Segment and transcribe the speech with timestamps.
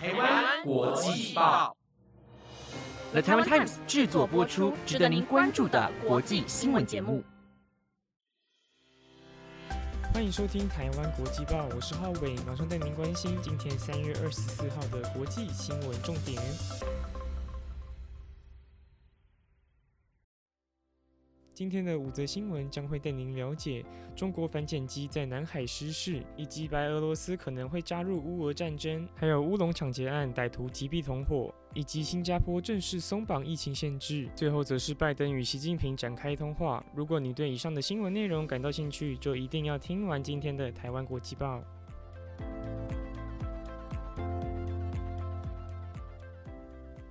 [0.00, 1.76] 台湾国际报
[3.10, 7.24] ，The Taiwan Times 制作播出，值得您关注的国际新闻节目。
[10.14, 16.40] 欢迎收听《台湾国际报》，我是浩伟，马上带您关心今天三月二十四号的国际新闻重点。
[21.58, 23.84] 今天的五则新闻将会带您了解
[24.14, 34.28] 中国反潜机在南海失事，以及白俄罗斯可能会加入乌俄战争，还有乌龙抢劫案歹徒击毙同伙，以及新加坡正式松绑疫情限制。
[34.36, 36.80] 最后则是拜登与习近平展开通话。
[36.94, 41.60] 如果你对以上的新闻内容感到兴趣，就一定要听完今天的台湾国际报。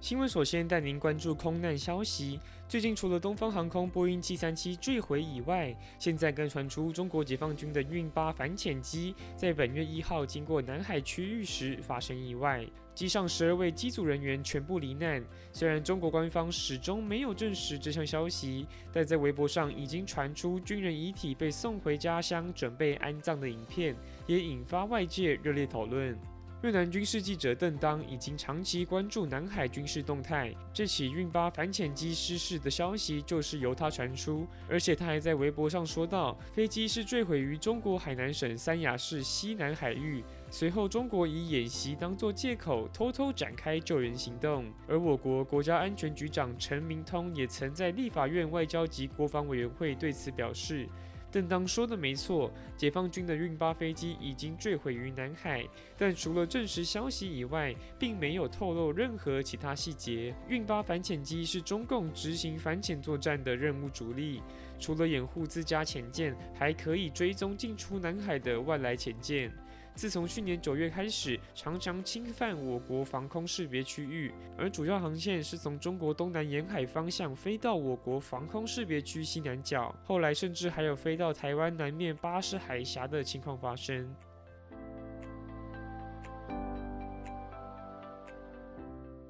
[0.00, 2.40] 新闻首先带您关注空难消息。
[2.66, 15.22] 最近除了东方航空波音737坠毁以外，现在更传出中国解放军的运八反潜机在本月一号经过南海区域时发生意外，机上十二位机组人员全部罹难。
[15.52, 23.94] 虽然中国官方始终没有证实这项消息，但在微博上已经传出军人遗体被送回家乡准备安葬的影片，
[24.26, 26.18] 也引发外界热烈讨论。
[26.62, 40.22] 越南军事记者邓当已经长期关注南海军事动态，这起运八反潜机失事的消息就是由他传出，而且他还在微博上说道，飞机是坠毁于中国海南省三亚市西南海域。
[40.50, 44.66] 随后，中国以演习当作借口，偷偷展开救援行动。
[44.86, 50.86] 而我国国家安全局长陈明通也曾在立法院外交及国防委员会对此表示。
[51.32, 55.64] 邓当说的没错，解放军的运八飞机已经坠毁于南海，
[55.96, 60.34] 但除了证实消息以外，并没有透露任何其他细节。
[60.48, 64.42] 运八反潜机是中共执行反潜作战的任务主力，
[64.78, 69.52] 除了掩护自家潜舰，还可以追踪进出南海的外来潜舰。
[70.00, 84.08] 自从去年九月开始，常常侵犯我国防空识别区域，而主要航线是从中国东南沿海方向飞到我国防空识别区西南角，后来甚至还有飞到台湾南面巴士海峡的情况发生。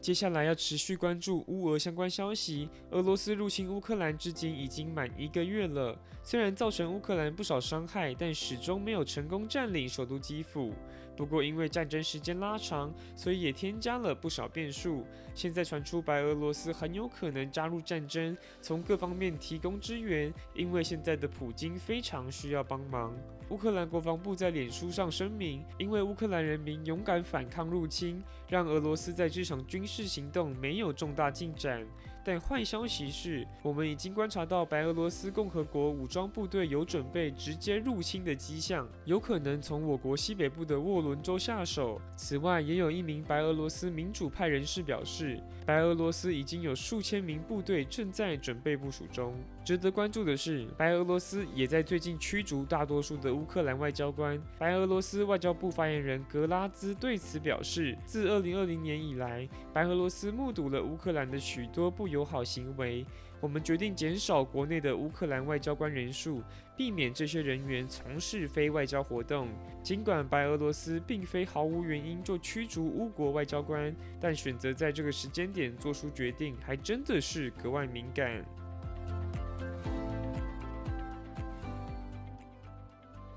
[0.00, 2.70] 接下来要持续关注乌俄相关消息。
[2.90, 10.72] 俄罗斯入侵乌克兰至今已经满一个月了，虽然造成乌克兰不少伤害，但始终没有成功占领首都基辅。
[11.14, 15.04] 不过，因为战争时间拉长，所以也添加了不少变数。
[15.34, 23.14] 现在传出白俄罗斯很有可能加入战争，从各方面提供支援，因为现在的普京非常需要帮忙。
[23.50, 31.84] 乌克兰国防部在脸书上声明，因为乌克兰人民勇敢反抗入侵，让俄罗斯在这场军事行动没有重大进展。
[32.24, 42.00] 但坏消息是，我们已经观察到白俄罗斯共和国武装部队有准备直接入侵的迹象，有可能从我国西北部的沃伦州下手。
[42.16, 49.34] 此外，也有一名白俄罗斯民主派人士表示，白俄罗斯已经有数千名部队正在准备部署中。
[49.64, 54.40] 值得关注的是，白俄罗斯也在最近驱逐大多数的乌克兰外交官。
[54.58, 63.06] 白俄罗斯外交部发言人格拉兹对此表示，自2020年以来，白俄罗斯目睹了乌克兰的许多不友好行为。
[63.40, 66.42] 我们决定减少国内的乌克兰外交官人数，
[66.76, 69.48] 避免这些人员从事非外交活动。
[69.82, 78.44] 尽管白俄罗斯并非毫无原因就驱逐乌国外交官，但选择在这个时间点做出决定，还真的是格外敏感。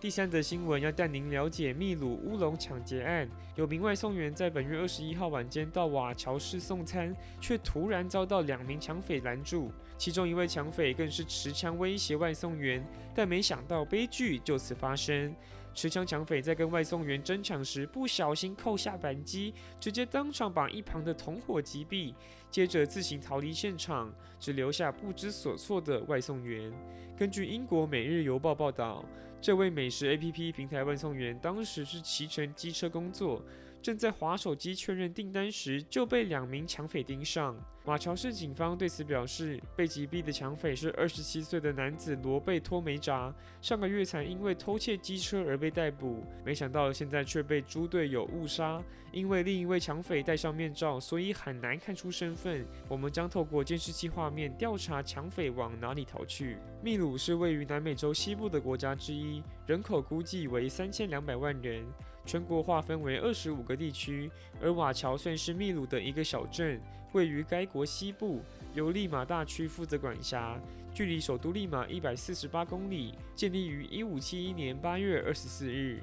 [0.00, 3.28] 第三则新闻要带您了解秘鲁乌龙抢劫案。
[3.54, 12.82] 有名外送员在本月二十一号晚间到瓦乔市送餐，却突然遭到两名抢匪拦住，其中一位抢匪更是持枪威胁外送员，
[13.14, 15.36] 但没想到悲剧就此发生。
[15.74, 22.14] 持枪抢匪在跟外送员争抢时，不小心扣下扳机，直接当场把一旁的同伙击毙，
[22.50, 26.72] 接着自行逃离现场，只留下不知所措的外送员。
[27.18, 29.04] 根据英国《每日邮报》报道。
[29.42, 33.42] 这位美食 APP 平台外送员当时是骑乘机车工作。
[33.82, 37.56] 正在划手机确认订单时，就被两名抢匪盯上。
[37.84, 48.82] 马乔市警方对此表示，被击毙的抢匪是二十七岁的男子罗贝托梅扎，上个月才因为偷窃机车而被逮捕，没想到现在却被猪队友误杀。
[49.12, 52.64] 因为另一位抢匪戴上面罩，所以很难看出身份。
[52.86, 56.58] 我们将透过监视器画面调查抢匪往哪里逃去。
[56.80, 61.84] 秘鲁是位于南美洲西部的国家之一，人口估计为三千两百万人。
[62.30, 64.30] 全国划分为二十五个地区，
[64.62, 66.80] 而瓦乔算是秘鲁的一个小镇，
[67.10, 68.40] 位于该国西部，
[68.72, 70.56] 由利马大区负责管辖，
[70.94, 76.00] 距离首都利马一百四十八公里，建立于一五七一年八月二十四日。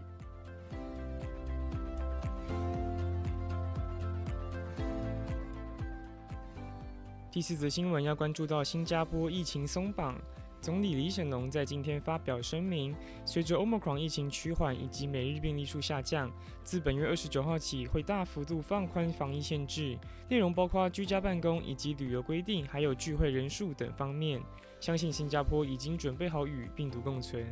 [7.31, 10.13] 第四则新闻要关注到新加坡疫情松绑。
[10.68, 12.94] 总理李显龙在今天发表声明，
[13.24, 16.30] 随着 Omicron 疫情趋缓以及每日病例数下降，
[16.62, 19.98] 自本月二十九号起会大幅度放宽防疫限制，
[20.28, 24.42] 内容包括居家办公以及旅游规定，还有聚会人数等方面。
[24.81, 27.46] 相信新加坡已经准备好与病毒共存。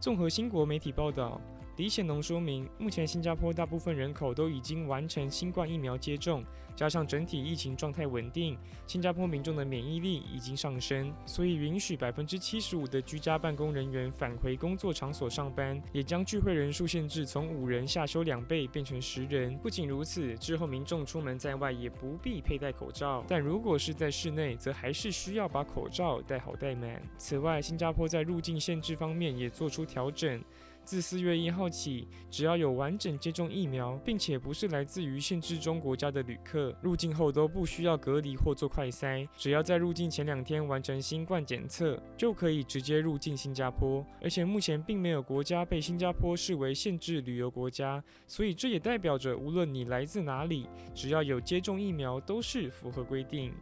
[0.00, 1.40] 综合新国媒体报道。
[1.78, 6.44] 李显龙说明，目前新加坡大部分人口都已经完成新冠疫苗接种，
[6.74, 19.56] 加上整体疫情状态稳定，新加坡民众的免疫力已经上升，所以允许百分之七十五的居家办公人员返回工作场所上班，也将聚会人数限制从五人下修两倍，变成十人。
[19.58, 27.00] 不仅如此，之后民众出门在外也不必佩戴口罩，但如果是在室内，则还是需要把口罩戴好戴满。
[27.16, 30.42] 此外，新加坡在入境限制方面也做出调整。
[30.88, 44.02] 自四月一号起，只要有完整接种疫苗，并且不是来自于限制中国家的旅客，入境后都不需要隔离或做快筛，只要在入境前两天完成新冠检测，就可以直接入境新加坡。
[44.22, 53.52] 而且目前并没有国家被新加坡视为限制旅游国家，所以这也代表着无论你来自哪里，只要有接种疫苗，都是符合规定。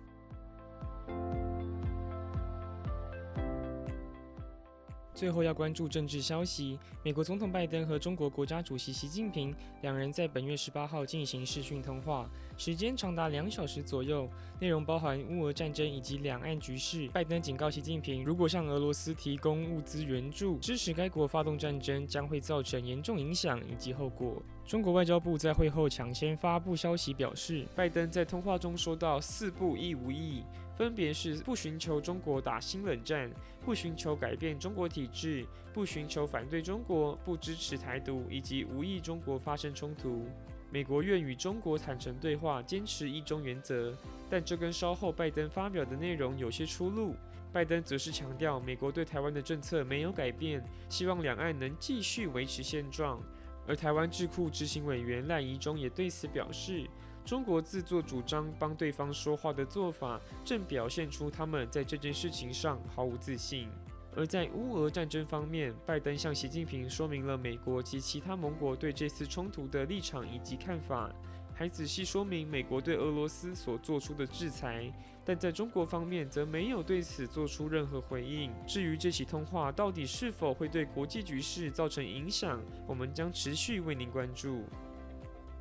[5.17, 12.29] 最后要关注政治消息，美国总统拜登和中国国家主席习近平两人在本月十八号进行视讯通话，
[12.59, 14.29] 时间长达两小时左右，
[14.61, 17.09] 内容包含乌俄战争以及两岸局势。
[17.15, 24.43] 拜登警告习近平，如果向俄罗斯提供物资援助，支持该国发动战争，将会造成严重影响以及后果。
[24.67, 30.43] 中国外交部在会后抢先发布消息，表示拜登在通话中说到“四不一无意”。
[30.77, 33.31] 分别是不寻求中国打新冷战，
[33.65, 40.27] 不寻求改变中国体制，不寻求反对中国，不支持台独，以及无意中国发生冲突。
[40.69, 43.97] 美国愿与中国坦诚对话，坚持一中原则，
[44.29, 47.15] 但这跟稍后拜登发表的内容有些出入。
[47.53, 53.19] 拜登则是强调，美国对台湾的政策没有改变，希望两岸能继续维持现状。
[53.67, 56.87] 而台湾智库执行委员赖宜中也对此表示。
[57.25, 63.69] 中国自作主张帮对方说话的做法，正表现出他们在这件事情上毫无自信。
[64.15, 71.11] 而在乌俄战争方面，拜登向习近平说明了美国及其他盟国对这次冲突的立场以及看法，
[71.53, 74.93] 还仔细说明美国对俄罗斯所做出的制裁。
[75.29, 78.53] 但在中国方面，则没有对此做出任何回应。
[78.65, 84.63] 至于这起通话到底是否会对国际局势造成影响，我们将持续为您关注。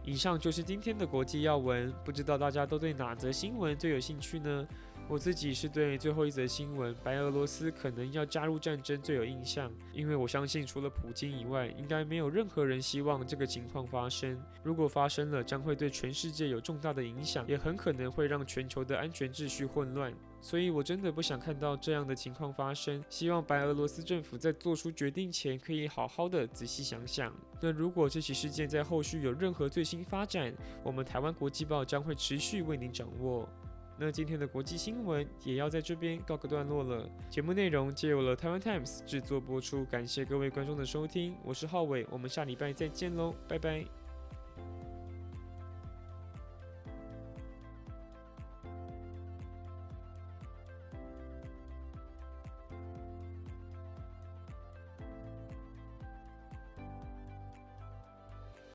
[0.03, 4.67] 以上就是今天的国际要闻，不知道大家都对哪则新闻最有兴趣呢？
[5.07, 14.35] 我自己是对最后一则新闻，白俄罗斯可能要加入战争最有印象，因为我相信除了普京以外，应该没有任何人希望这个情况发生。
[14.63, 20.11] 如果发生了，将会对全世界有重大的影响，也很可能会让全球的安全秩序混乱。
[20.41, 23.03] 所以我真的不想看到这样的情况发生。
[23.07, 27.31] 希望白俄罗斯政府在做出决定前，可以好好的仔细想想。
[27.61, 30.51] 那如果这起事件在后续有任何最新发展，
[30.83, 33.47] 我们台湾国际报将会持续为您掌握。
[33.97, 37.09] 那今天的国际新闻也要在这边告个段落了。
[37.29, 44.04] 节目内容借由了台湾 Times 制作播出，感谢各位观众的收听，我是浩伟，我们下礼拜再见喽，拜拜。